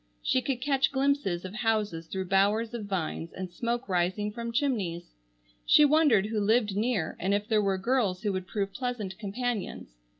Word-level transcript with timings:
She 0.23 0.41
could 0.41 0.61
catch 0.61 0.91
glimpses 0.91 1.45
of 1.45 1.53
houses 1.53 2.07
through 2.07 2.25
bowers 2.25 2.73
of 2.73 2.85
vines, 2.85 3.33
and 3.33 3.51
smoke 3.51 3.87
rising 3.87 4.31
from 4.31 4.51
chimneys. 4.51 5.13
She 5.63 5.85
wondered 5.85 6.25
who 6.25 6.39
lived 6.39 6.75
near, 6.75 7.15
and 7.19 7.35
if 7.35 7.47
there 7.47 7.61
were 7.61 7.77
girls 7.77 8.23
who 8.23 8.33
would 8.33 8.47
prove 8.47 8.73
pleasant 8.73 9.19
companions. 9.19 9.93